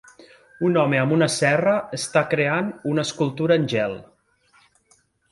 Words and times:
Un 0.67 0.77
home 0.83 0.99
amb 1.01 1.11
una 1.17 1.25
serra 1.33 1.73
està 1.97 2.23
creant 2.31 2.71
una 2.93 3.03
escultura 3.09 3.57
en 3.61 3.67
gel. 3.75 3.93